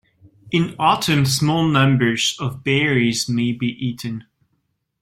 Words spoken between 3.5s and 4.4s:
be eaten.